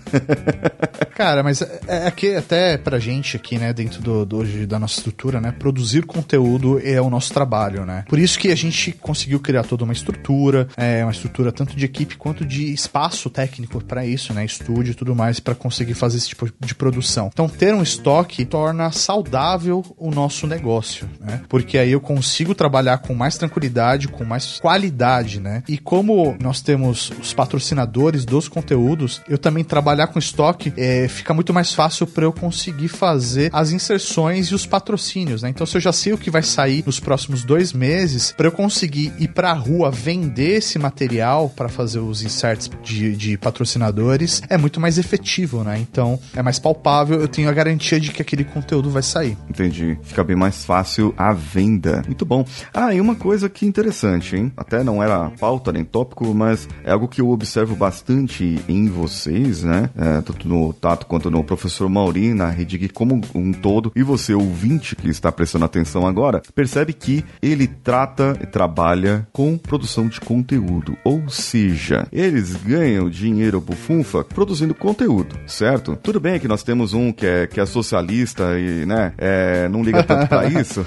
Cara, 1.16 1.44
mas 1.44 1.62
é, 1.62 2.08
é 2.08 2.12
que 2.12 2.36
até 2.36 2.78
pra 2.78 3.00
gente 3.00 3.36
aqui, 3.36 3.58
né, 3.58 3.74
dentro 3.74 4.02
do, 4.02 4.26
do, 4.26 4.68
da 4.68 4.80
nossa 4.80 4.98
estrutura, 4.98 5.42
né, 5.42 5.52
produzir 5.52 6.06
conteúdo 6.06 6.80
é 6.84 7.02
o 7.02 7.10
nosso 7.10 7.34
trabalho, 7.34 7.86
né? 7.86 8.06
Por 8.08 8.20
isso 8.20 8.40
que 8.40 8.52
a 8.52 8.56
gente 8.56 8.92
conseguiu 8.94 9.40
criar 9.40 9.64
toda 9.64 9.84
uma 9.84 9.94
estrutura, 9.94 10.68
é, 10.78 11.04
uma 11.04 11.12
estrutura 11.12 11.52
tanto 11.52 11.76
de 11.76 11.86
equipe 11.86 12.18
quanto 12.18 12.46
de 12.46 12.74
espaço 12.74 13.30
técnico 13.30 13.84
para 13.84 14.06
isso, 14.06 14.34
né, 14.34 14.46
estúdio 14.46 14.92
e 14.92 14.96
tudo 14.96 15.16
mais, 15.16 15.40
para 15.40 15.56
conseguir 15.56 15.94
fazer 15.94 16.18
esse 16.18 16.30
tipo 16.30 16.50
de 16.60 16.76
produção. 16.76 17.30
Então, 17.32 17.48
ter 17.48 17.74
um 17.74 17.84
estoque 18.00 18.46
torna 18.46 18.92
saudável 18.92 19.84
o 19.98 20.10
nosso 20.10 20.48
negócio, 20.48 21.08
né? 21.20 21.42
Porque 21.50 21.78
aí 21.78 21.92
eu 21.92 22.00
consigo 22.00 22.56
trabalhar 22.56 23.00
com 23.00 23.14
mais 23.14 23.38
tranquilidade, 23.38 24.08
com 24.08 24.24
mais 24.24 24.58
qualidade, 24.60 25.40
né? 25.40 25.64
E 25.68 25.78
como 25.78 26.38
nós 26.42 26.62
temos 26.62 27.12
os 27.22 27.34
patrocinadores 27.34 28.24
dos 28.24 28.48
conteúdos, 28.48 29.22
eu 29.28 29.38
também 29.38 29.64
trabalhar 29.64 30.08
com 30.08 30.18
estoque 30.18 30.72
é, 30.78 31.08
fica 31.10 31.34
muito 31.34 31.54
mais 31.54 31.74
fácil 31.74 32.08
para 32.08 32.24
eu 32.24 32.32
conseguir 32.32 32.88
fazer 32.88 33.50
as 33.54 33.72
inserções 33.72 34.48
e 34.48 34.56
os 34.56 34.66
patrocínios, 34.66 35.44
né? 35.44 35.50
Então, 35.50 35.68
se 35.68 35.76
eu 35.76 35.82
já 35.82 35.92
sei 35.92 36.14
o 36.14 36.18
que 36.18 36.32
vai 36.32 36.42
sair 36.42 36.84
nos 36.86 37.00
próximos 37.00 37.44
dois 37.44 37.74
meses, 37.74 38.32
para 38.32 38.48
eu 38.48 38.52
conseguir 38.52 39.12
ir 39.20 39.28
para 39.30 39.52
a 39.52 39.54
rua 39.54 39.92
vender 39.92 40.58
esse 40.58 40.80
material 40.80 41.50
para 41.50 41.68
fazer 41.68 42.00
os 42.00 42.24
inserts 42.24 42.70
de, 42.82 43.16
de 43.16 43.38
patrocinadores, 43.38 44.42
é 44.50 44.58
muito 44.58 44.80
mais 44.80 44.98
efetivo, 44.98 45.64
né? 45.64 45.78
Então, 45.80 46.18
é 46.34 46.42
mais 46.42 46.60
palpável, 46.60 47.20
eu 47.20 47.28
tenho 47.28 47.50
a 47.50 47.54
garantia 47.54 47.89
de 47.98 48.12
que 48.12 48.22
aquele 48.22 48.44
conteúdo 48.44 48.90
vai 48.90 49.02
sair. 49.02 49.38
Entendi. 49.50 49.98
Fica 50.04 50.24
bem 50.24 50.36
mais 50.36 50.66
fácil 50.66 51.14
a 51.18 51.34
venda. 51.34 52.04
Muito 52.06 52.26
bom. 52.26 52.46
Ah, 52.74 52.94
e 52.94 53.00
uma 53.00 53.16
coisa 53.16 53.50
que 53.50 53.66
interessante, 53.66 54.36
hein? 54.36 54.52
Até 54.58 54.84
não 54.84 55.02
era 55.02 55.30
pauta 55.40 55.72
nem 55.72 55.84
tópico, 55.84 56.34
mas 56.34 56.68
é 56.84 56.92
algo 56.92 57.08
que 57.08 57.22
eu 57.22 57.30
observo 57.30 57.76
bastante 57.76 58.60
em 58.68 58.88
vocês, 58.88 59.64
né? 59.64 59.90
É, 59.98 60.22
tanto 60.22 60.48
no 60.48 60.74
Tato 60.74 61.06
quanto 61.06 61.32
no 61.32 61.44
professor 61.44 61.90
Mauri, 61.90 62.34
na 62.34 62.50
Rede 62.50 62.78
Geek 62.78 62.94
como 62.94 63.22
um 63.34 63.52
todo, 63.54 63.92
e 63.96 64.04
você, 64.04 64.34
ouvinte 64.34 64.96
que 64.96 65.10
está 65.10 65.32
prestando 65.32 65.66
atenção 65.66 66.06
agora, 66.06 66.42
percebe 66.54 66.94
que 66.94 67.24
ele 67.42 67.68
trata 67.68 68.38
e 68.42 68.46
trabalha 68.46 69.28
com 69.32 69.58
produção 69.58 70.08
de 70.08 70.20
conteúdo. 70.20 70.98
Ou 71.04 71.30
seja, 71.30 72.08
eles 72.12 72.56
ganham 72.56 73.10
dinheiro 73.10 73.62
bufunfa 73.62 74.24
produzindo 74.24 74.74
conteúdo, 74.74 75.38
certo? 75.48 75.96
Tudo 75.96 76.20
bem 76.20 76.40
que 76.40 76.48
nós 76.48 76.64
temos 76.64 76.94
um 76.94 77.12
que 77.12 77.26
é, 77.26 77.48
que 77.48 77.60
é 77.60 77.66
socialista 77.70 78.60
e, 78.60 78.86
né, 78.86 79.14
é, 79.18 79.68
não 79.70 79.84
liga 79.84 80.04
tanto 80.04 80.28
pra 80.28 80.46
isso. 80.50 80.86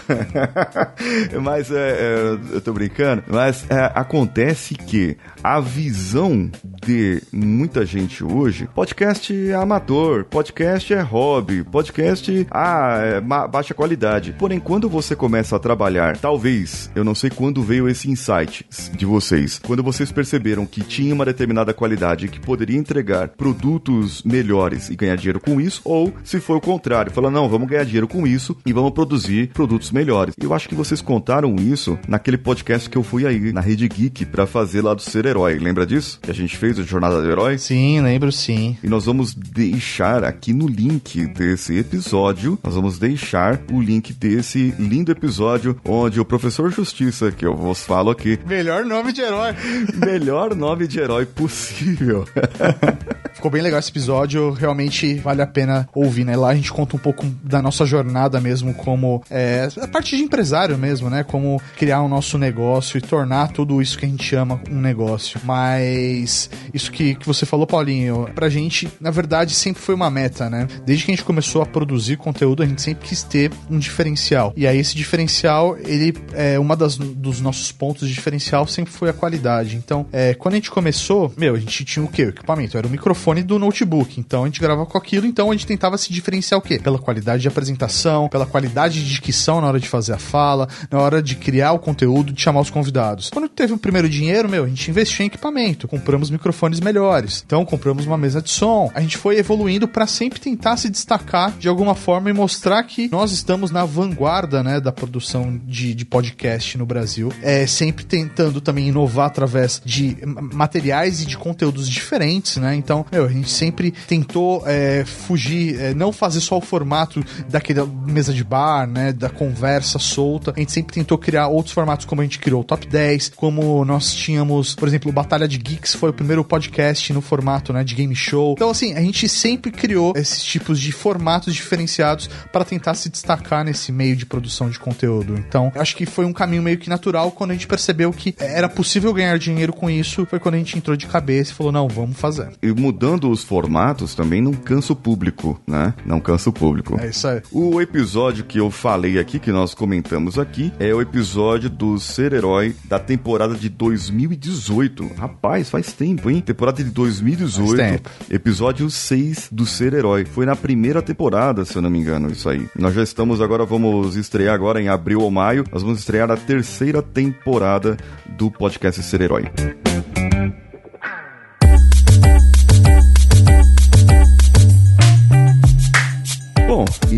mas 1.42 1.70
é, 1.70 1.74
é, 1.74 2.38
eu 2.52 2.60
tô 2.60 2.72
brincando. 2.72 3.22
Mas 3.26 3.64
é, 3.70 3.90
acontece 3.94 4.74
que 4.74 5.16
a 5.42 5.60
visão 5.60 6.50
de 6.84 7.22
muita 7.32 7.86
gente 7.86 8.24
hoje, 8.24 8.68
podcast 8.74 9.32
é 9.50 9.54
amador, 9.54 10.24
podcast 10.24 10.92
é 10.92 11.00
hobby, 11.00 11.64
podcast 11.64 12.46
ah, 12.50 12.98
é 13.02 13.20
baixa 13.20 13.74
qualidade. 13.74 14.34
Porém, 14.38 14.58
quando 14.58 14.88
você 14.88 15.14
começa 15.14 15.56
a 15.56 15.58
trabalhar, 15.58 16.16
talvez, 16.16 16.90
eu 16.94 17.04
não 17.04 17.14
sei 17.14 17.30
quando 17.30 17.62
veio 17.62 17.88
esse 17.88 18.10
insight 18.10 18.66
de 18.92 19.06
vocês, 19.06 19.58
quando 19.58 19.82
vocês 19.82 20.10
perceberam 20.10 20.66
que 20.66 20.82
tinha 20.82 21.14
uma 21.14 21.24
determinada 21.24 21.72
qualidade 21.72 22.28
que 22.28 22.40
poderia 22.40 22.78
entregar 22.78 23.28
produtos 23.28 24.22
melhores 24.22 24.90
e 24.90 24.96
ganhar 24.96 25.16
dinheiro 25.16 25.40
com 25.40 25.60
isso, 25.60 25.80
ou 25.84 26.12
se 26.24 26.40
foi 26.40 26.56
o 26.56 26.60
contrário, 26.72 27.12
falando, 27.12 27.34
não, 27.34 27.48
vamos 27.48 27.68
ganhar 27.68 27.84
dinheiro 27.84 28.08
com 28.08 28.26
isso 28.26 28.56
e 28.64 28.72
vamos 28.72 28.92
produzir 28.92 29.48
produtos 29.48 29.90
melhores. 29.90 30.34
Eu 30.40 30.54
acho 30.54 30.68
que 30.68 30.74
vocês 30.74 31.02
contaram 31.02 31.54
isso 31.56 31.98
naquele 32.08 32.38
podcast 32.38 32.88
que 32.88 32.96
eu 32.96 33.02
fui 33.02 33.26
aí, 33.26 33.52
na 33.52 33.60
Rede 33.60 33.86
Geek, 33.86 34.24
para 34.24 34.46
fazer 34.46 34.80
lá 34.80 34.94
do 34.94 35.02
Ser 35.02 35.26
Herói. 35.26 35.58
Lembra 35.58 35.84
disso? 35.84 36.18
Que 36.22 36.30
a 36.30 36.34
gente 36.34 36.56
fez 36.56 36.78
a 36.78 36.82
Jornada 36.82 37.20
do 37.20 37.30
Herói? 37.30 37.58
Sim, 37.58 38.00
lembro 38.00 38.32
sim. 38.32 38.78
E 38.82 38.88
nós 38.88 39.04
vamos 39.04 39.34
deixar 39.34 40.24
aqui 40.24 40.54
no 40.54 40.66
link 40.66 41.26
desse 41.26 41.76
episódio, 41.76 42.58
nós 42.64 42.74
vamos 42.74 42.98
deixar 42.98 43.60
o 43.70 43.80
link 43.80 44.14
desse 44.14 44.74
lindo 44.78 45.12
episódio 45.12 45.76
onde 45.84 46.20
o 46.20 46.24
professor 46.24 46.70
Justiça, 46.70 47.30
que 47.30 47.44
eu 47.44 47.54
vos 47.54 47.84
falo 47.84 48.10
aqui. 48.10 48.38
Melhor 48.46 48.84
nome 48.86 49.12
de 49.12 49.20
herói. 49.20 49.54
melhor 49.94 50.54
nome 50.54 50.86
de 50.86 50.98
herói 51.00 51.26
possível. 51.26 52.24
Ficou 53.42 53.50
bem 53.50 53.60
legal 53.60 53.80
esse 53.80 53.90
episódio, 53.90 54.52
realmente 54.52 55.14
vale 55.14 55.42
a 55.42 55.46
pena 55.48 55.88
ouvir, 55.92 56.24
né? 56.24 56.36
Lá 56.36 56.50
a 56.50 56.54
gente 56.54 56.72
conta 56.72 56.94
um 56.94 56.98
pouco 57.00 57.26
da 57.42 57.60
nossa 57.60 57.84
jornada 57.84 58.40
mesmo, 58.40 58.72
como 58.72 59.20
é, 59.28 59.68
a 59.80 59.88
parte 59.88 60.16
de 60.16 60.22
empresário 60.22 60.78
mesmo, 60.78 61.10
né? 61.10 61.24
Como 61.24 61.60
criar 61.76 62.02
o 62.02 62.08
nosso 62.08 62.38
negócio 62.38 62.98
e 62.98 63.00
tornar 63.00 63.48
tudo 63.48 63.82
isso 63.82 63.98
que 63.98 64.06
a 64.06 64.08
gente 64.08 64.32
ama 64.36 64.60
um 64.70 64.80
negócio. 64.80 65.40
Mas 65.42 66.48
isso 66.72 66.92
que, 66.92 67.16
que 67.16 67.26
você 67.26 67.44
falou, 67.44 67.66
Paulinho, 67.66 68.28
pra 68.32 68.48
gente, 68.48 68.88
na 69.00 69.10
verdade, 69.10 69.54
sempre 69.54 69.82
foi 69.82 69.96
uma 69.96 70.08
meta, 70.08 70.48
né? 70.48 70.68
Desde 70.86 71.04
que 71.04 71.10
a 71.10 71.14
gente 71.16 71.24
começou 71.24 71.62
a 71.62 71.66
produzir 71.66 72.18
conteúdo, 72.18 72.62
a 72.62 72.66
gente 72.66 72.80
sempre 72.80 73.08
quis 73.08 73.24
ter 73.24 73.50
um 73.68 73.76
diferencial. 73.76 74.52
E 74.56 74.68
aí 74.68 74.78
esse 74.78 74.94
diferencial, 74.94 75.76
ele 75.78 76.14
é 76.32 76.60
uma 76.60 76.76
das 76.76 76.96
dos 76.96 77.40
nossos 77.40 77.72
pontos 77.72 78.06
de 78.06 78.14
diferencial 78.14 78.68
sempre 78.68 78.92
foi 78.92 79.10
a 79.10 79.12
qualidade. 79.12 79.74
Então, 79.74 80.06
é, 80.12 80.32
quando 80.32 80.54
a 80.54 80.58
gente 80.58 80.70
começou, 80.70 81.34
meu, 81.36 81.56
a 81.56 81.58
gente 81.58 81.84
tinha 81.84 82.04
o 82.04 82.08
quê? 82.08 82.26
O 82.26 82.28
equipamento 82.28 82.78
era 82.78 82.86
o 82.86 82.90
microfone 82.90 83.31
do 83.40 83.58
notebook. 83.58 84.18
Então 84.18 84.42
a 84.42 84.46
gente 84.46 84.60
gravava 84.60 84.84
com 84.84 84.98
aquilo, 84.98 85.26
então 85.26 85.50
a 85.50 85.52
gente 85.52 85.66
tentava 85.66 85.96
se 85.96 86.12
diferenciar 86.12 86.58
o 86.58 86.62
quê? 86.62 86.78
Pela 86.78 86.98
qualidade 86.98 87.42
de 87.42 87.48
apresentação, 87.48 88.28
pela 88.28 88.44
qualidade 88.44 89.02
de 89.02 89.08
dicção 89.08 89.60
na 89.60 89.68
hora 89.68 89.78
de 89.78 89.88
fazer 89.88 90.14
a 90.14 90.18
fala, 90.18 90.68
na 90.90 90.98
hora 90.98 91.22
de 91.22 91.36
criar 91.36 91.72
o 91.72 91.78
conteúdo, 91.78 92.32
de 92.32 92.42
chamar 92.42 92.60
os 92.60 92.70
convidados. 92.70 93.30
Quando 93.30 93.48
teve 93.48 93.72
o 93.72 93.78
primeiro 93.78 94.08
dinheiro, 94.08 94.48
meu, 94.48 94.64
a 94.64 94.68
gente 94.68 94.90
investiu 94.90 95.22
em 95.24 95.28
equipamento, 95.28 95.86
compramos 95.86 96.28
microfones 96.28 96.80
melhores. 96.80 97.42
Então 97.46 97.64
compramos 97.64 98.04
uma 98.06 98.18
mesa 98.18 98.42
de 98.42 98.50
som. 98.50 98.90
A 98.94 99.00
gente 99.00 99.16
foi 99.16 99.38
evoluindo 99.38 99.86
para 99.86 100.06
sempre 100.06 100.40
tentar 100.40 100.76
se 100.76 100.90
destacar 100.90 101.52
de 101.58 101.68
alguma 101.68 101.94
forma 101.94 102.28
e 102.28 102.32
mostrar 102.32 102.82
que 102.82 103.08
nós 103.12 103.30
estamos 103.30 103.70
na 103.70 103.84
vanguarda, 103.84 104.62
né, 104.62 104.80
da 104.80 104.90
produção 104.90 105.60
de, 105.64 105.94
de 105.94 106.04
podcast 106.04 106.76
no 106.76 106.84
Brasil. 106.84 107.32
É 107.40 107.66
sempre 107.66 108.04
tentando 108.04 108.60
também 108.60 108.88
inovar 108.88 109.26
através 109.26 109.80
de 109.84 110.16
materiais 110.24 111.22
e 111.22 111.26
de 111.26 111.36
conteúdos 111.36 111.88
diferentes, 111.88 112.56
né? 112.56 112.74
Então, 112.74 113.04
meu, 113.12 113.21
a 113.24 113.28
gente 113.28 113.50
sempre 113.50 113.90
tentou 113.90 114.62
é, 114.66 115.04
fugir, 115.04 115.80
é, 115.80 115.94
não 115.94 116.12
fazer 116.12 116.40
só 116.40 116.58
o 116.58 116.60
formato 116.60 117.24
daquela 117.48 117.86
mesa 117.86 118.32
de 118.32 118.44
bar, 118.44 118.86
né? 118.86 119.12
Da 119.12 119.28
conversa 119.28 119.98
solta. 119.98 120.52
A 120.56 120.58
gente 120.58 120.72
sempre 120.72 120.94
tentou 120.94 121.18
criar 121.18 121.48
outros 121.48 121.74
formatos, 121.74 122.06
como 122.06 122.20
a 122.20 122.24
gente 122.24 122.38
criou 122.38 122.60
o 122.60 122.64
Top 122.64 122.86
10, 122.86 123.32
como 123.36 123.84
nós 123.84 124.14
tínhamos, 124.14 124.74
por 124.74 124.88
exemplo, 124.88 125.12
Batalha 125.12 125.46
de 125.46 125.58
Geeks 125.58 125.94
foi 125.94 126.10
o 126.10 126.12
primeiro 126.12 126.44
podcast 126.44 127.12
no 127.12 127.20
formato, 127.20 127.72
né? 127.72 127.84
De 127.84 127.94
game 127.94 128.14
show. 128.14 128.52
Então, 128.52 128.70
assim, 128.70 128.94
a 128.94 129.00
gente 129.00 129.28
sempre 129.28 129.70
criou 129.70 130.12
esses 130.16 130.42
tipos 130.42 130.80
de 130.80 130.92
formatos 130.92 131.54
diferenciados 131.54 132.28
para 132.52 132.64
tentar 132.64 132.94
se 132.94 133.08
destacar 133.08 133.64
nesse 133.64 133.92
meio 133.92 134.16
de 134.16 134.26
produção 134.26 134.70
de 134.70 134.78
conteúdo. 134.78 135.36
Então, 135.36 135.70
acho 135.74 135.96
que 135.96 136.06
foi 136.06 136.24
um 136.24 136.32
caminho 136.32 136.62
meio 136.62 136.78
que 136.78 136.88
natural 136.88 137.30
quando 137.30 137.50
a 137.50 137.54
gente 137.54 137.66
percebeu 137.66 138.12
que 138.12 138.34
era 138.38 138.68
possível 138.68 139.12
ganhar 139.12 139.38
dinheiro 139.38 139.72
com 139.72 139.88
isso. 139.88 140.26
Foi 140.26 140.38
quando 140.38 140.54
a 140.54 140.58
gente 140.58 140.76
entrou 140.76 140.96
de 140.96 141.06
cabeça 141.06 141.52
e 141.52 141.54
falou: 141.54 141.72
não, 141.72 141.88
vamos 141.88 142.16
fazer. 142.16 142.50
E 142.62 142.72
mudando 142.72 143.11
os 143.20 143.42
formatos 143.42 144.14
também 144.14 144.40
não 144.40 144.52
cansa 144.52 144.92
o 144.92 144.96
público, 144.96 145.60
né? 145.66 145.94
Não 146.04 146.20
cansa 146.20 146.50
o 146.50 146.52
público. 146.52 146.98
É 147.00 147.08
isso 147.08 147.26
aí. 147.26 147.42
O 147.50 147.80
episódio 147.80 148.44
que 148.44 148.58
eu 148.58 148.70
falei 148.70 149.18
aqui, 149.18 149.38
que 149.38 149.52
nós 149.52 149.74
comentamos 149.74 150.38
aqui, 150.38 150.72
é 150.78 150.94
o 150.94 151.00
episódio 151.00 151.68
do 151.68 151.98
Ser 151.98 152.32
Herói 152.32 152.74
da 152.84 152.98
temporada 152.98 153.54
de 153.54 153.68
2018. 153.68 155.12
Rapaz, 155.16 155.70
faz 155.70 155.92
tempo, 155.92 156.30
hein? 156.30 156.40
Temporada 156.40 156.82
de 156.82 156.90
2018. 156.90 157.76
Faz 157.76 157.90
tempo. 157.90 158.10
Episódio 158.30 158.90
6 158.90 159.48
do 159.52 159.66
Ser 159.66 159.94
Herói. 159.94 160.24
Foi 160.24 160.46
na 160.46 160.56
primeira 160.56 161.02
temporada, 161.02 161.64
se 161.64 161.76
eu 161.76 161.82
não 161.82 161.90
me 161.90 161.98
engano, 161.98 162.30
isso 162.30 162.48
aí. 162.48 162.66
Nós 162.78 162.94
já 162.94 163.02
estamos 163.02 163.40
agora, 163.40 163.64
vamos 163.64 164.16
estrear 164.16 164.54
agora 164.54 164.80
em 164.80 164.88
abril 164.88 165.20
ou 165.20 165.30
maio. 165.30 165.64
Nós 165.72 165.82
vamos 165.82 165.98
estrear 165.98 166.30
a 166.30 166.36
terceira 166.36 167.02
temporada 167.02 167.96
do 168.38 168.50
podcast 168.50 169.02
Ser 169.02 169.20
Herói. 169.20 169.91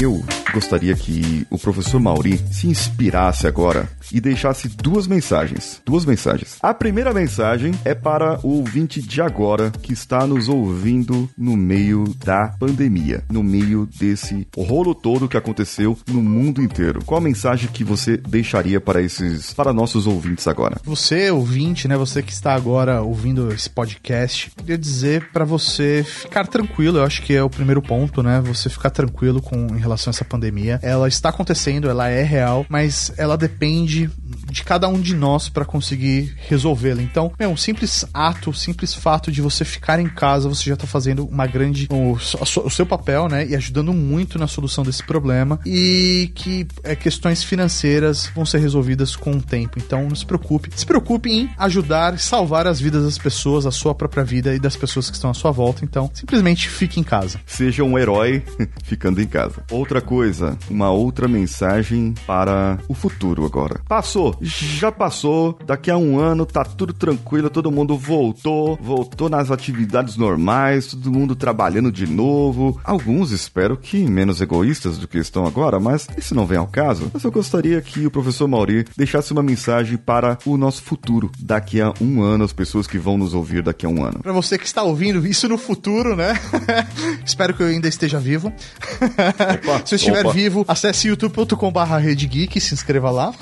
Eu 0.01 0.44
gostaria 0.55 0.95
que 0.95 1.45
o 1.51 1.59
professor 1.59 1.99
Mauri 1.99 2.39
se 2.53 2.69
inspirasse 2.69 3.47
agora 3.47 3.89
e 4.13 4.21
deixasse 4.21 4.69
duas 4.69 5.09
mensagens. 5.09 5.83
Duas 5.85 6.05
mensagens. 6.05 6.59
A 6.63 6.73
primeira 6.73 7.13
mensagem 7.13 7.75
é 7.85 7.93
para 7.93 8.39
o 8.47 8.59
ouvinte 8.59 9.03
de 9.03 9.21
agora 9.21 9.73
que 9.83 9.93
está 9.93 10.27
nos 10.27 10.49
ouvindo 10.49 11.29
no 11.37 11.57
meio 11.57 12.05
da 12.25 12.55
pandemia, 12.59 13.25
no 13.29 13.43
meio 13.43 13.89
desse 13.99 14.47
rolo 14.57 14.95
todo 14.95 15.29
que 15.29 15.37
aconteceu 15.37 15.99
no 16.07 16.23
mundo 16.23 16.63
inteiro. 16.63 17.05
Qual 17.05 17.19
a 17.21 17.25
mensagem 17.25 17.69
que 17.69 17.83
você 17.83 18.17
deixaria 18.17 18.81
para 18.81 19.03
esses, 19.03 19.53
para 19.53 19.73
nossos 19.73 20.07
ouvintes 20.07 20.47
agora? 20.47 20.77
Você, 20.85 21.31
ouvinte, 21.33 21.89
né? 21.89 21.97
Você 21.97 22.23
que 22.23 22.33
está 22.33 22.55
agora 22.55 23.03
ouvindo 23.03 23.53
esse 23.53 23.69
podcast, 23.69 24.53
queria 24.53 24.79
dizer 24.79 25.31
para 25.33 25.45
você 25.45 26.05
ficar 26.07 26.47
tranquilo. 26.47 26.99
Eu 26.99 27.05
acho 27.05 27.23
que 27.23 27.35
é 27.35 27.43
o 27.43 27.51
primeiro 27.51 27.83
ponto, 27.83 28.23
né? 28.23 28.41
Você 28.43 28.71
ficar 28.71 28.91
tranquilo 28.91 29.43
com 29.43 29.67
em 29.75 29.81
relação 29.81 30.11
a 30.11 30.13
essa 30.13 30.25
pandemia. 30.25 30.44
Ela 30.83 31.09
está 31.09 31.29
acontecendo, 31.29 31.89
ela 31.89 32.09
é 32.09 32.23
real, 32.23 32.67
mas 32.69 33.13
ela 33.17 33.37
depende 33.37 34.11
de 34.55 34.63
cada 34.63 34.87
um 34.89 35.01
de 35.01 35.15
nós 35.15 35.49
para 35.49 35.65
conseguir 35.65 36.33
resolvê-la. 36.47 37.03
Então, 37.03 37.33
é 37.41 37.49
um 37.49 37.57
simples 37.57 38.05
ato, 38.15 38.55
simples 38.55 38.95
fato 38.95 39.33
de 39.33 39.43
você 39.43 39.65
ficar 39.65 39.99
em 39.99 40.09
casa, 40.09 40.49
você 40.49 40.71
já 40.71 40.77
tá 40.77 40.87
fazendo 40.87 41.27
uma 41.27 41.45
grande 41.47 41.89
o, 41.91 42.13
o 42.13 42.71
seu 42.71 42.87
papel, 42.87 43.29
né, 43.29 43.47
e 43.49 43.57
ajudando 43.57 43.93
muito 43.93 44.39
na 44.39 44.47
solução 44.47 44.85
desse 44.85 45.03
problema 45.03 45.59
e 45.67 46.31
que 46.37 46.67
é, 46.85 46.95
questões 46.95 47.43
financeiras 47.43 48.31
vão 48.33 48.47
ser 48.47 48.59
resolvidas 48.59 49.17
com 49.17 49.33
o 49.33 49.43
tempo. 49.43 49.79
Então, 49.79 50.09
não 50.09 50.15
se 50.15 50.25
preocupe. 50.25 50.71
Se 50.77 50.87
preocupe 50.87 51.31
em 51.31 51.51
ajudar, 51.59 52.17
salvar 52.21 52.69
as 52.69 52.81
vidas 52.81 53.05
das 53.05 53.19
pessoas, 53.19 53.67
a 53.67 53.73
sua 53.73 53.95
própria 53.95 54.23
vida 54.23 54.55
e 54.55 54.61
das 54.61 54.77
pessoas 54.77 55.11
que 55.11 55.17
estão 55.17 55.31
à 55.31 55.35
sua 55.35 55.51
volta. 55.51 55.85
Então, 55.85 56.09
simplesmente 56.15 56.69
fique 56.69 57.01
em 57.01 57.05
casa. 57.05 57.41
Seja 57.45 57.83
um 57.83 57.99
herói 57.99 58.45
ficando 58.85 59.21
em 59.21 59.27
casa. 59.27 59.65
Outra 59.69 60.01
coisa, 60.01 60.57
uma 60.71 60.91
outra 60.93 61.27
mensagem 61.27 62.15
para 62.25 62.79
o 62.87 62.95
futuro 62.95 63.45
agora. 63.45 63.81
Passou, 63.89 64.37
já 64.45 64.93
passou, 64.93 65.59
daqui 65.67 65.91
a 65.91 65.97
um 65.97 66.19
ano 66.19 66.45
tá 66.45 66.65
tudo 66.65 66.93
tranquilo, 66.93 67.49
todo 67.49 67.71
mundo 67.71 67.97
voltou, 67.97 68.79
voltou 68.81 69.29
nas 69.29 69.51
atividades 69.51 70.17
normais, 70.17 70.87
todo 70.89 71.11
mundo 71.11 71.35
trabalhando 71.35 71.91
de 71.91 72.07
novo. 72.07 72.79
Alguns 72.85 73.31
espero 73.31 73.77
que 73.77 74.05
menos 74.05 74.41
egoístas 74.41 74.99
do 74.99 75.09
que 75.09 75.19
estão 75.19 75.47
agora, 75.47 75.81
mas 75.81 76.07
isso 76.17 76.35
não 76.35 76.47
vem 76.47 76.59
ao 76.59 76.67
caso. 76.67 77.11
Mas 77.13 77.25
eu 77.25 77.33
gostaria 77.33 77.81
que 77.81 78.07
o 78.07 78.11
professor 78.11 78.47
Mauri 78.47 78.85
deixasse 78.97 79.33
uma 79.33 79.43
mensagem 79.43 79.97
para 79.97 80.39
o 80.45 80.57
nosso 80.57 80.83
futuro, 80.83 81.31
daqui 81.39 81.81
a 81.81 81.93
um 82.01 82.23
ano, 82.23 82.45
as 82.45 82.53
pessoas 82.53 82.87
que 82.87 82.99
vão 82.99 83.17
nos 83.17 83.35
ouvir 83.35 83.63
daqui 83.63 83.87
a 83.87 83.89
um 83.89 84.05
ano. 84.05 84.21
Para 84.21 84.33
você 84.33 84.59
que 84.59 84.67
está 84.67 84.83
ouvindo 84.83 85.27
isso 85.27 85.49
no 85.49 85.57
futuro, 85.57 86.15
né? 86.17 86.39
espero 87.25 87.55
que 87.55 87.63
eu 87.63 87.67
ainda 87.69 87.89
esteja 87.89 88.19
vivo. 88.19 88.53
Opa, 89.01 89.83
Se 89.87 89.95
eu 89.95 89.97
estiver 89.97 90.21
opa. 90.25 90.33
vivo, 90.33 90.65
acesse 90.69 91.09
youtube.com/redgeek, 91.09 92.61
se 92.61 92.75
inscreva 92.75 93.11
lá. 93.11 93.33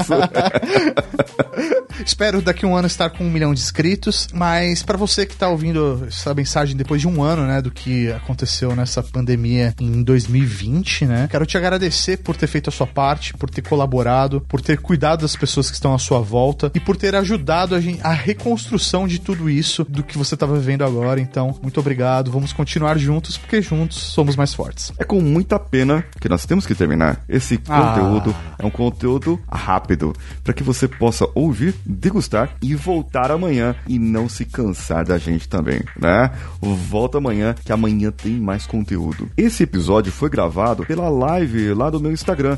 Isso. 0.00 0.12
Espero 2.04 2.42
daqui 2.42 2.64
a 2.64 2.68
um 2.68 2.76
ano 2.76 2.86
estar 2.86 3.10
com 3.10 3.24
um 3.24 3.30
milhão 3.30 3.54
de 3.54 3.60
inscritos, 3.60 4.28
mas 4.32 4.82
para 4.82 4.96
você 4.96 5.24
que 5.24 5.34
tá 5.34 5.48
ouvindo 5.48 6.04
essa 6.06 6.34
mensagem 6.34 6.76
depois 6.76 7.00
de 7.00 7.08
um 7.08 7.22
ano, 7.22 7.46
né, 7.46 7.62
do 7.62 7.70
que 7.70 8.12
aconteceu 8.12 8.76
nessa 8.76 9.02
pandemia 9.02 9.74
em 9.80 10.02
2020, 10.02 11.06
né, 11.06 11.28
quero 11.30 11.46
te 11.46 11.56
agradecer 11.56 12.18
por 12.18 12.36
ter 12.36 12.46
feito 12.46 12.68
a 12.68 12.72
sua 12.72 12.86
parte, 12.86 13.32
por 13.34 13.48
ter 13.48 13.62
colaborado, 13.62 14.40
por 14.42 14.60
ter 14.60 14.78
cuidado 14.78 15.22
das 15.22 15.34
pessoas 15.34 15.70
que 15.70 15.74
estão 15.74 15.94
à 15.94 15.98
sua 15.98 16.20
volta 16.20 16.70
e 16.74 16.80
por 16.80 16.96
ter 16.96 17.14
ajudado 17.14 17.74
a, 17.74 17.80
gente, 17.80 18.00
a 18.02 18.12
reconstrução 18.12 19.06
de 19.06 19.18
tudo 19.18 19.48
isso, 19.48 19.84
do 19.84 20.02
que 20.02 20.18
você 20.18 20.36
tá 20.36 20.46
vivendo 20.46 20.84
agora. 20.84 21.20
Então, 21.20 21.58
muito 21.62 21.80
obrigado. 21.80 22.30
Vamos 22.30 22.52
continuar 22.52 22.98
juntos, 22.98 23.36
porque 23.36 23.62
juntos 23.62 23.96
somos 23.96 24.36
mais 24.36 24.54
fortes. 24.54 24.92
É 24.98 25.04
com 25.04 25.20
muita 25.20 25.58
pena 25.58 26.04
que 26.20 26.28
nós 26.28 26.44
temos 26.46 26.66
que 26.66 26.74
terminar. 26.74 27.22
Esse 27.28 27.60
ah. 27.68 27.80
conteúdo 27.80 28.36
é 28.58 28.66
um 28.66 28.70
conteúdo 28.70 29.40
rápido, 29.50 30.14
para 30.42 30.54
que 30.54 30.62
você 30.62 30.88
possa 30.88 31.28
ouvir 31.34 31.74
degustar 31.84 32.56
e 32.62 32.74
voltar 32.74 33.30
amanhã 33.30 33.76
e 33.86 33.98
não 33.98 34.26
se 34.28 34.44
cansar 34.44 35.04
da 35.04 35.18
gente 35.18 35.48
também, 35.48 35.80
né? 35.98 36.30
Volta 36.60 37.18
amanhã 37.18 37.54
que 37.64 37.72
amanhã 37.72 38.10
tem 38.10 38.34
mais 38.34 38.66
conteúdo. 38.66 39.30
Esse 39.36 39.62
episódio 39.64 40.12
foi 40.12 40.30
gravado 40.30 40.86
pela 40.86 41.08
live 41.08 41.74
lá 41.74 41.90
do 41.90 42.00
meu 42.00 42.12
Instagram, 42.12 42.56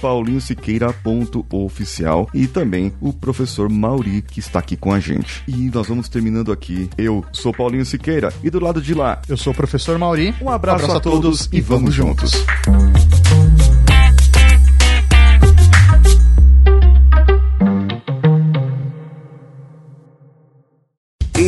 paulinhosiqueira.oficial 0.00 2.28
e 2.32 2.46
também 2.46 2.92
o 3.00 3.12
professor 3.12 3.68
Mauri 3.68 4.22
que 4.22 4.40
está 4.40 4.58
aqui 4.58 4.76
com 4.76 4.92
a 4.92 5.00
gente. 5.00 5.42
E 5.46 5.70
nós 5.72 5.88
vamos 5.88 6.08
terminando 6.08 6.52
aqui. 6.52 6.88
Eu 6.96 7.24
sou 7.32 7.52
Paulinho 7.52 7.84
Siqueira 7.84 8.32
e 8.42 8.50
do 8.50 8.60
lado 8.60 8.80
de 8.80 8.94
lá 8.94 9.20
eu 9.28 9.36
sou 9.36 9.52
o 9.52 9.56
professor 9.56 9.98
Mauri. 9.98 10.34
Um 10.40 10.50
abraço, 10.50 10.82
um 10.82 10.90
abraço 10.90 10.92
a, 10.92 10.96
a 10.96 11.00
todos 11.00 11.48
e 11.52 11.60
vamos 11.60 11.94
juntos. 11.94 12.32